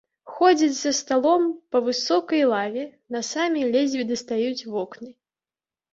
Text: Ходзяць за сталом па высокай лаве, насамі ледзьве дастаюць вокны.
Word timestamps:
Ходзяць 0.35 0.77
за 0.77 0.91
сталом 0.99 1.43
па 1.75 1.81
высокай 1.89 2.41
лаве, 2.53 2.87
насамі 3.17 3.69
ледзьве 3.77 4.03
дастаюць 4.13 4.67
вокны. 4.75 5.09